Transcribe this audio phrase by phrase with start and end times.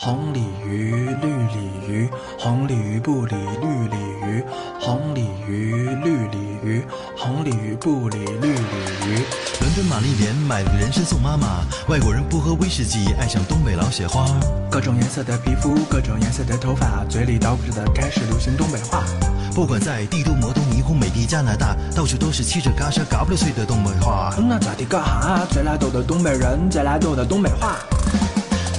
[0.00, 2.08] 红鲤鱼，绿鲤鱼，
[2.38, 4.44] 红鲤鱼不理绿鲤鱼，
[4.78, 6.84] 红鲤鱼，绿鲤鱼，
[7.16, 8.60] 红鲤鱼不理绿鲤
[9.08, 9.24] 鱼。
[9.60, 14.24] 伦敦玛丽莲买了人参送妈妈，外国人不喝威士忌，爱上东北老雪花。
[14.70, 19.02] 各种颜色的皮肤，各种颜色的头发，嘴里叨咕着的开始流行东北话。
[19.52, 24.32] 不管在帝都、魔都、霓虹、美的、加拿大，到处都是七着嘎吱嘎不溜碎的东北话。
[24.48, 25.44] 那咋的干哈？
[25.50, 27.74] 最来逗的东北人，最来逗的东北话。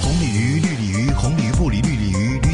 [0.00, 0.76] 红鲤鱼，绿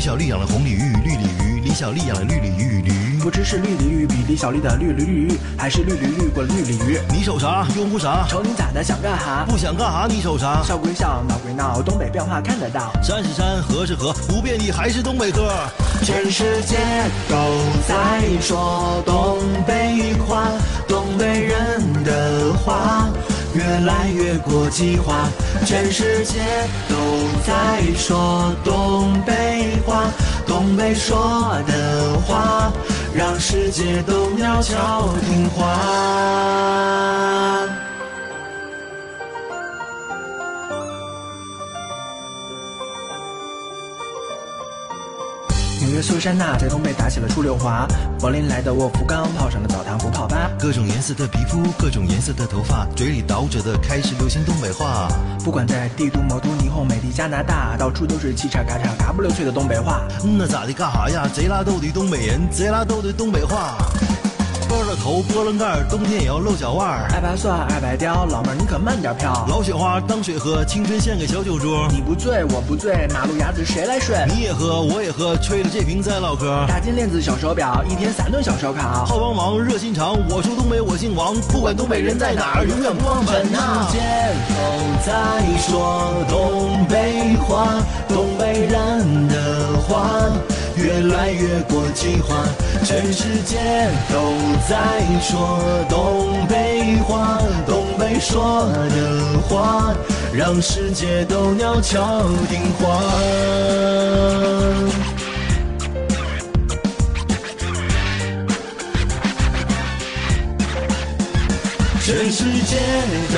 [0.06, 3.19] 小丽养了红鲤鱼与绿鲤鱼，李小丽养了绿鲤鱼与驴。
[3.19, 7.01] 不知是绿鲤鱼比李小丽的绿鲤鱼，还是绿鲤鱼过了绿鲤鱼。
[7.09, 7.66] 你瞅啥？
[7.77, 8.24] 拥护啥？
[8.29, 8.84] 瞅你咋的？
[8.84, 9.45] 想干哈？
[9.48, 10.06] 不想干哈？
[10.09, 10.62] 你瞅啥？
[10.62, 12.92] 笑归笑，闹归闹，东北变化看得到。
[13.02, 15.51] 山是山，河是河，不变的还是东北歌。
[16.05, 16.77] 全世界
[17.29, 17.34] 都
[17.88, 20.46] 在说东北话，
[20.87, 23.09] 东北人的话
[23.57, 25.29] 越来越国际化。
[25.65, 26.38] 全世界
[26.88, 26.95] 都
[27.45, 29.45] 在说东北话，
[30.66, 31.16] 没说
[31.66, 32.72] 的话
[33.14, 37.55] 让世界都鸟悄听话。
[45.96, 47.88] 约苏珊娜在东北打起了出溜滑，
[48.20, 50.50] 柏林来的沃夫冈泡上了澡堂不泡吧。
[50.58, 55.08] 各种颜色的皮肤，各种颜色的头发，嘴里叨着的开始流行东北话。
[55.42, 60.02] 不管在帝都、魔都、霓虹、美丽、加拿大，到处都是嘁嚓嘎嚓嘎不溜脆的东北话。
[60.22, 61.26] 那咋的干啥呀？
[61.32, 63.78] 贼拉逗的东北人，贼拉逗的东北话。
[64.69, 67.09] 波了头，波棱盖，冬天也要露脚腕儿。
[67.12, 69.47] 爱拔蒜，爱白雕，老妹儿你可慢点飘。
[69.48, 71.88] 老雪花当水喝，青春献给小酒桌。
[71.91, 74.16] 你不醉我不醉，马路牙子谁来睡？
[74.28, 76.64] 你也喝，我也喝，吹了这瓶再唠嗑。
[76.69, 79.04] 大金链子，小手表，一天三顿小烧烤。
[79.04, 83.86] 好帮忙，热心肠，我说东北我姓王，不管东北人在哪儿，永远不忘本呐。
[83.92, 83.98] 街
[84.48, 84.54] 头
[85.06, 85.12] 在
[85.60, 87.68] 说东北话，
[88.08, 88.25] 东
[90.96, 92.42] 越来越国际化，
[92.82, 93.58] 全世界
[94.10, 94.32] 都
[94.66, 94.76] 在
[95.20, 99.94] 说东北话，东北说的话
[100.32, 103.02] 让世界都鸟悄听话。
[112.00, 112.78] 全世界
[113.34, 113.36] 都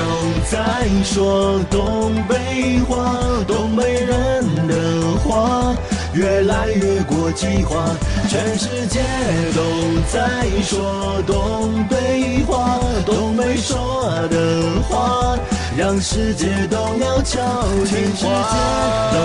[0.49, 3.28] 在说东北话，东北人的话
[6.19, 7.87] 越来越国际化。
[8.29, 8.99] 全世界
[9.55, 9.63] 都
[10.13, 15.39] 在说东北话，东北说的话
[15.77, 17.41] 让世界都鸟悄
[17.87, 18.09] 听。
[18.17, 18.27] 世界
[19.15, 19.19] 都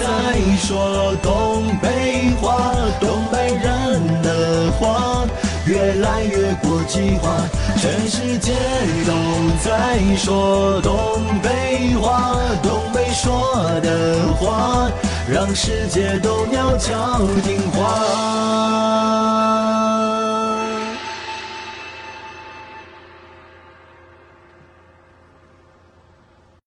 [0.00, 5.24] 在说东北话，东北人的话
[5.66, 7.30] 越来越国际化。
[7.76, 8.52] 全世界
[9.06, 9.12] 都
[9.64, 10.92] 在说东
[11.44, 14.90] 北话，东北说的话
[15.32, 19.69] 让世界都鸟叫听话。